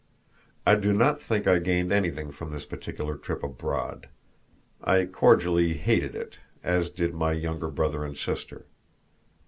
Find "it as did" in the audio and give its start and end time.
6.15-7.13